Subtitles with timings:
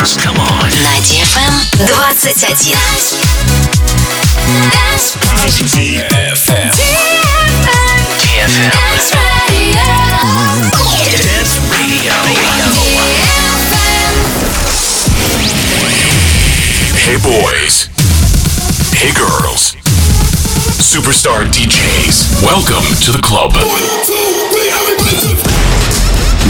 [0.00, 0.16] dance.
[0.16, 0.70] Come on.
[0.82, 2.16] На DFM 21.
[4.70, 5.16] Dance.
[5.74, 6.72] DFM.
[8.16, 8.72] DFM.
[8.80, 9.10] Dance
[10.70, 11.12] Radio.
[11.20, 12.12] Dance Radio.
[16.96, 17.88] Hey boys.
[18.94, 19.76] Hey girls.
[20.80, 22.42] Superstar DJs.
[22.42, 23.52] Welcome to the club.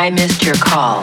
[0.00, 1.02] I missed your call.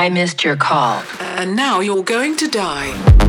[0.00, 1.02] I missed your call.
[1.20, 3.19] And now you're going to die.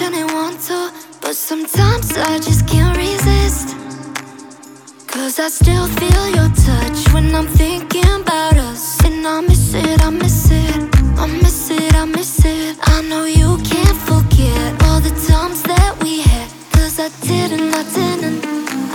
[0.00, 0.90] Shouldn't want to,
[1.20, 3.76] but sometimes I just can't resist.
[5.06, 8.98] Cause I still feel your touch when I'm thinking about us.
[9.04, 10.80] And I miss it, I miss it,
[11.18, 12.78] I miss it, I miss it.
[12.82, 16.48] I know you can't forget all the times that we had.
[16.72, 18.42] Cause I didn't, I didn't,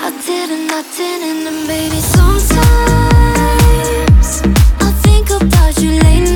[0.07, 1.45] I didn't, I didn't.
[1.51, 2.55] And baby, sometimes
[4.81, 6.34] I think about you late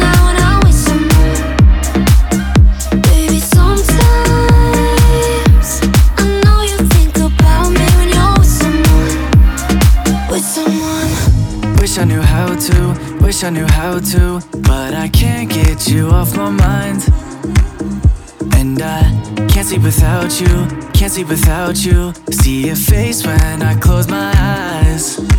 [12.00, 16.34] I knew how to, wish I knew how to, but I can't get you off
[16.34, 17.04] my mind.
[18.56, 19.02] And I
[19.50, 22.14] can't sleep without you, can't sleep without you.
[22.32, 25.39] See your face when I close my eyes.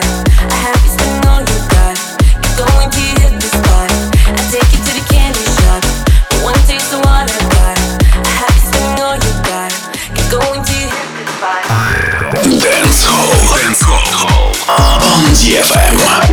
[15.73, 16.30] FM.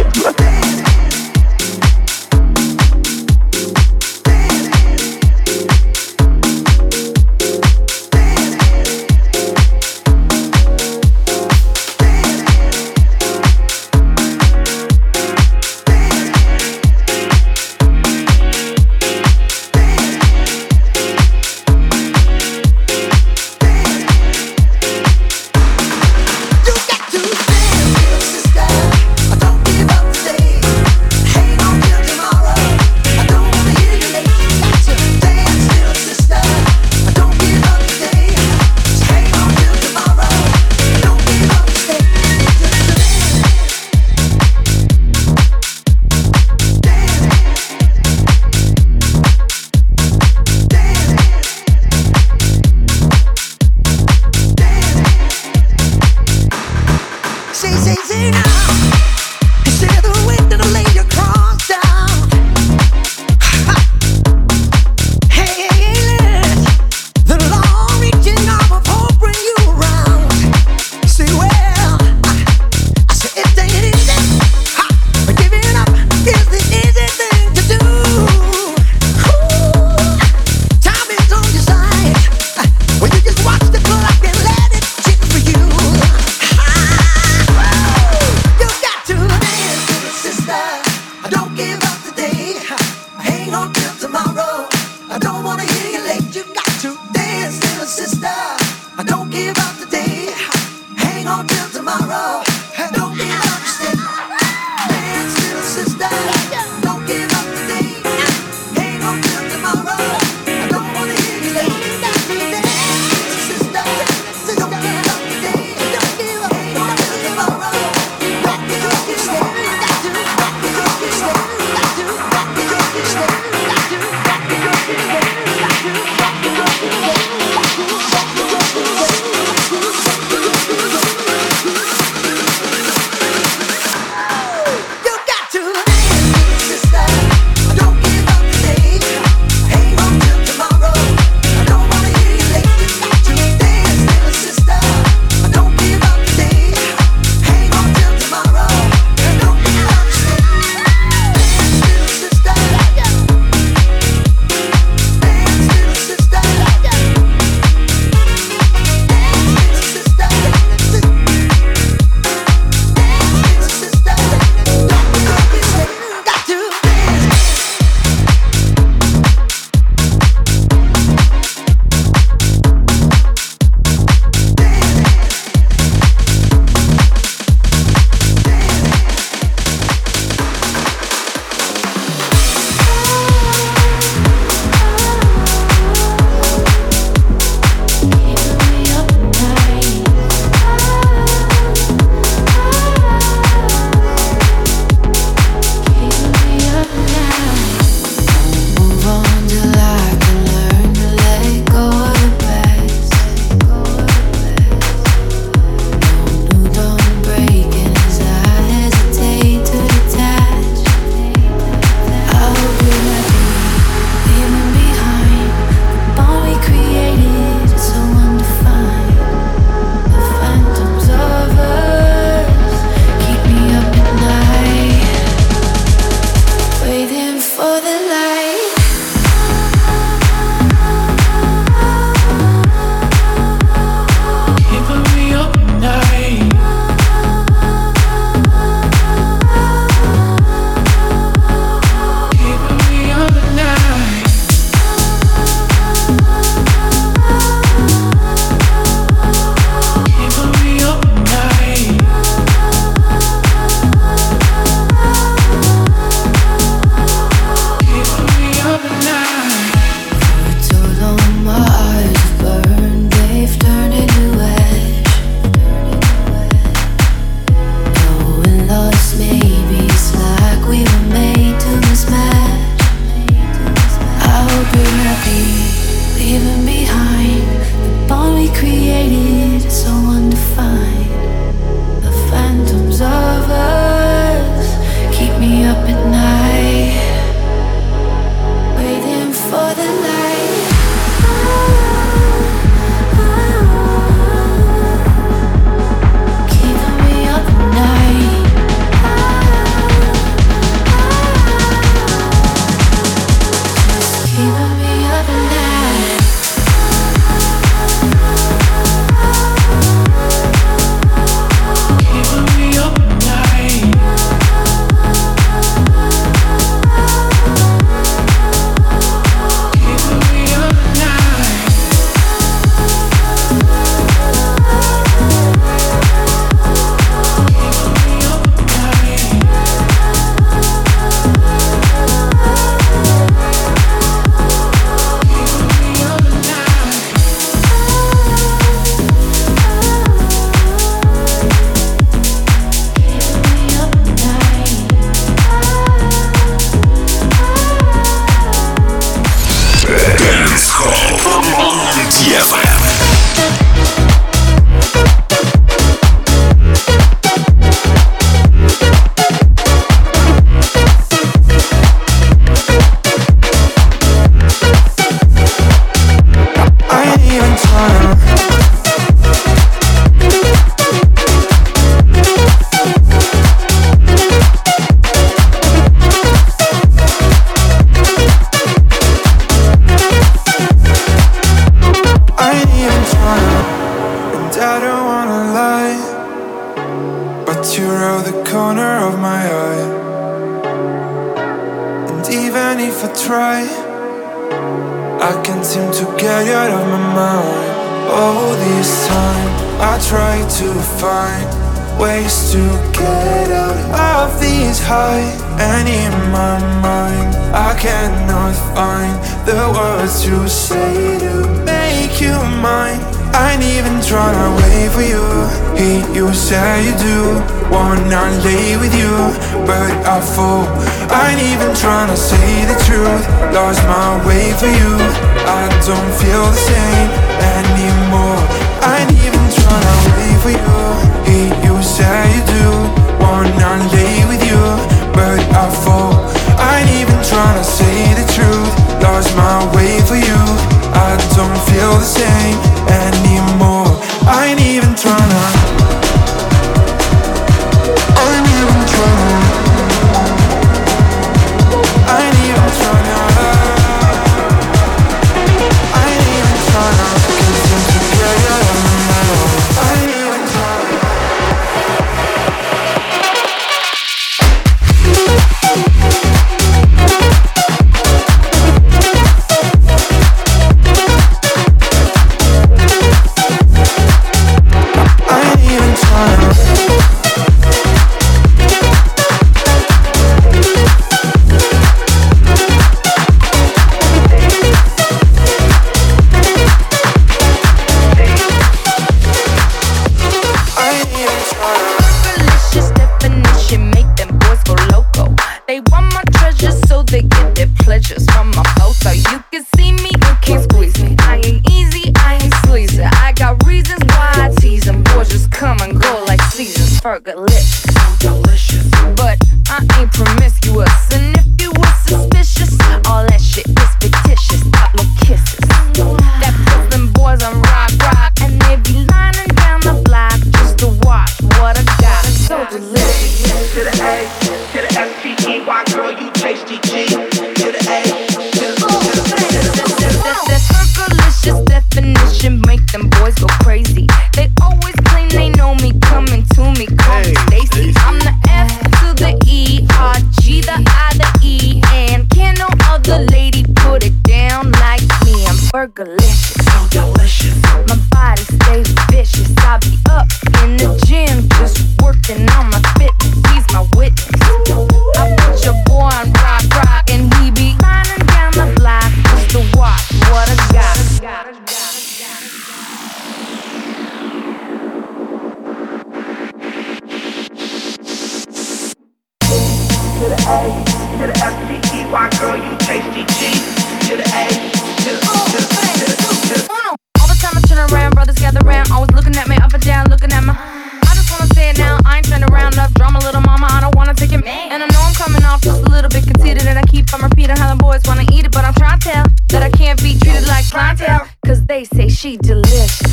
[591.85, 593.08] Say she delicious,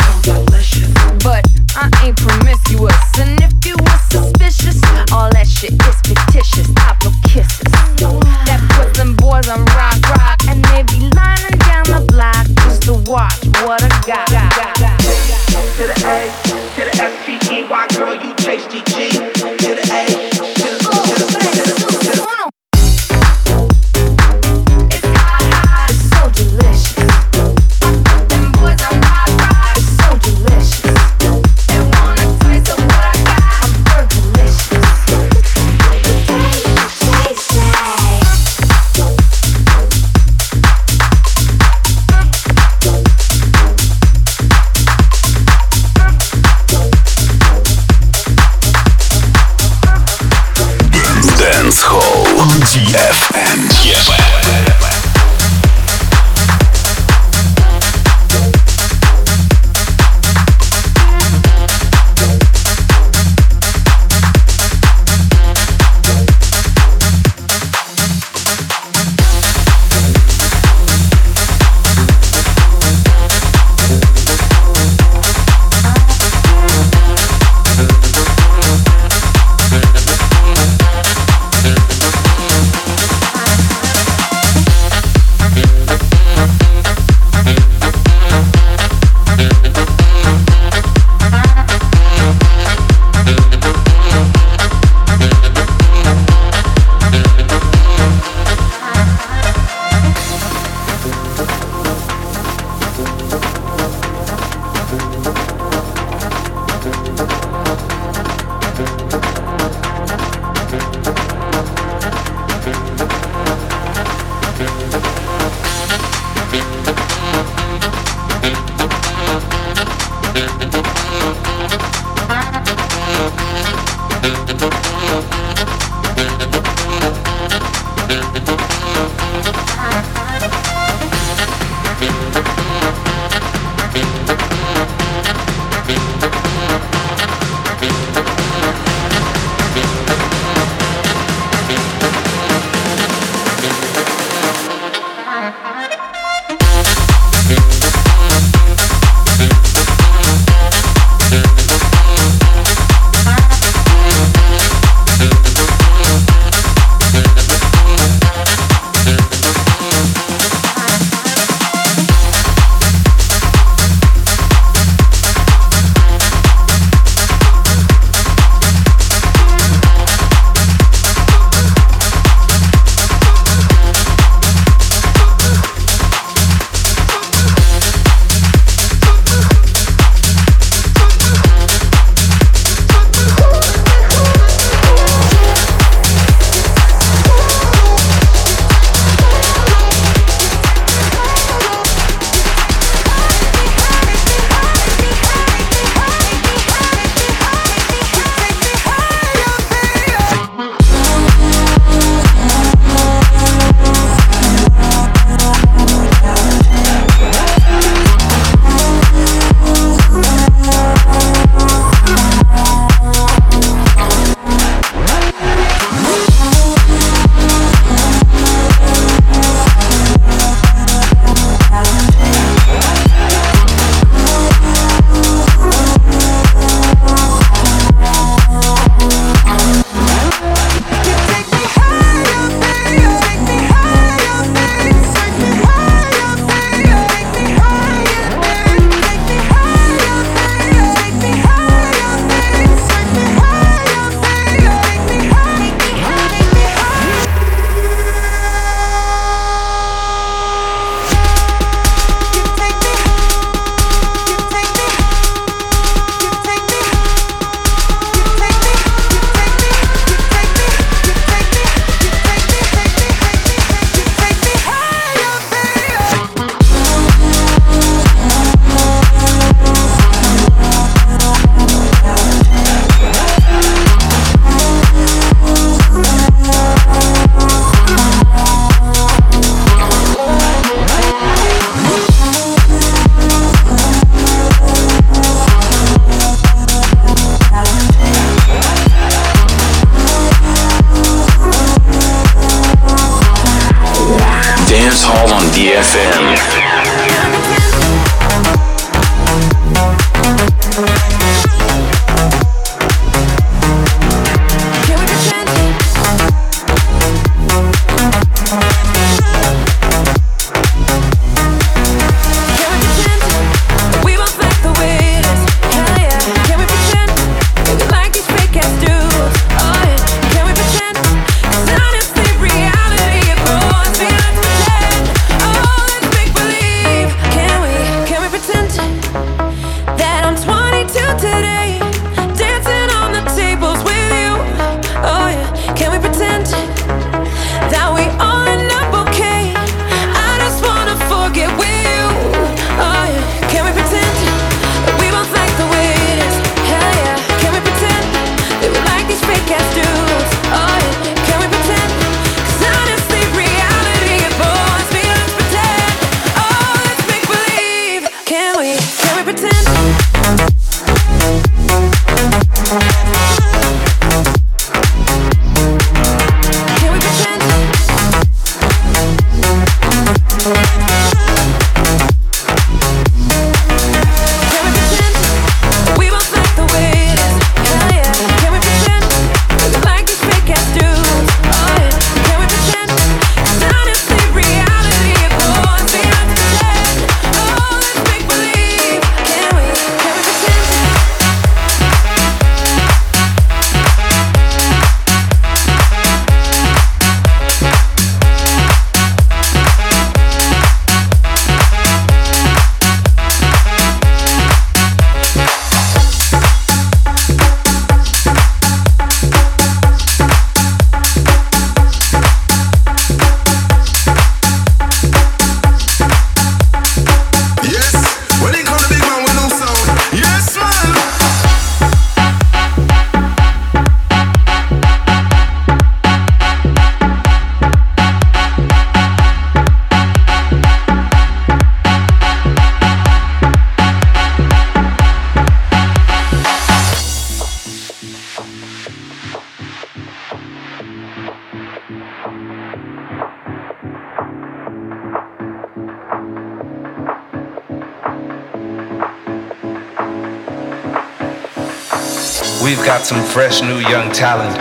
[452.85, 454.55] got some fresh new young talent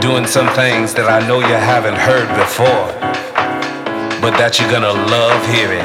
[0.00, 2.88] doing some things that I know you haven't heard before,
[4.22, 5.84] but that you're gonna love hearing.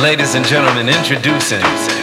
[0.00, 2.01] Ladies and gentlemen, introducing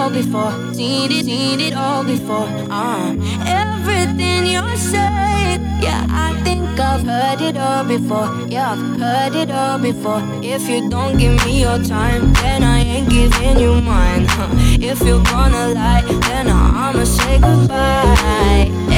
[0.00, 0.52] all before.
[0.72, 2.48] Seen it, seen it all before.
[2.70, 3.14] Uh,
[3.46, 8.28] everything you're saying, yeah, I think I've heard it all before.
[8.48, 10.22] Yeah, I've heard it all before.
[10.42, 14.24] If you don't give me your time, then I ain't giving you mine.
[14.28, 14.48] Huh.
[14.90, 18.89] If you're gonna lie, then I'ma say goodbye.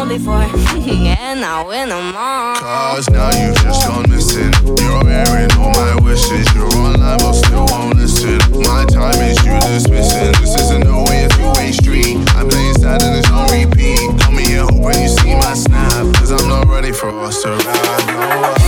[0.00, 0.40] on before.
[0.40, 2.56] and I win them all.
[2.56, 4.52] Cause now you just gone missing.
[4.80, 6.46] You're airing all my wishes.
[6.54, 8.38] You're online but still won't listen.
[8.64, 10.32] My time is you dismissing.
[10.40, 12.16] This isn't no way a two-way street.
[12.36, 14.00] I'm playing sad and it's on repeat.
[14.20, 16.14] Call me a hope when you see my snap.
[16.16, 18.06] Cause I'm not ready for us to ride.
[18.08, 18.59] No,